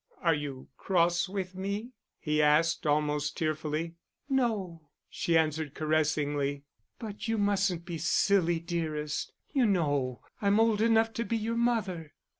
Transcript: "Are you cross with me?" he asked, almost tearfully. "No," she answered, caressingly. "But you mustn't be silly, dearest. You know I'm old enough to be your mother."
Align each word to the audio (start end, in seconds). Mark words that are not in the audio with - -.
"Are 0.19 0.33
you 0.33 0.67
cross 0.77 1.29
with 1.29 1.53
me?" 1.53 1.91
he 2.17 2.41
asked, 2.41 2.87
almost 2.87 3.37
tearfully. 3.37 3.93
"No," 4.27 4.89
she 5.11 5.37
answered, 5.37 5.75
caressingly. 5.75 6.63
"But 6.97 7.27
you 7.27 7.37
mustn't 7.37 7.85
be 7.85 7.99
silly, 7.99 8.59
dearest. 8.59 9.31
You 9.53 9.67
know 9.67 10.23
I'm 10.41 10.59
old 10.59 10.81
enough 10.81 11.13
to 11.13 11.23
be 11.23 11.37
your 11.37 11.55
mother." 11.55 12.13